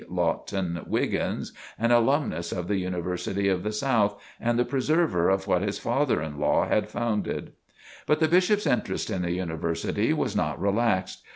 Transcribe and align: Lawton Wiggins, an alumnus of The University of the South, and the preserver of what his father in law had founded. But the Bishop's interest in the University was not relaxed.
Lawton 0.09 0.81
Wiggins, 0.87 1.53
an 1.77 1.91
alumnus 1.91 2.51
of 2.51 2.67
The 2.67 2.77
University 2.77 3.47
of 3.49 3.61
the 3.61 3.71
South, 3.71 4.19
and 4.39 4.57
the 4.57 4.65
preserver 4.65 5.29
of 5.29 5.45
what 5.45 5.61
his 5.61 5.77
father 5.77 6.23
in 6.23 6.39
law 6.39 6.67
had 6.67 6.89
founded. 6.89 7.51
But 8.07 8.19
the 8.19 8.27
Bishop's 8.27 8.65
interest 8.65 9.11
in 9.11 9.21
the 9.21 9.33
University 9.33 10.11
was 10.11 10.35
not 10.35 10.59
relaxed. 10.59 11.21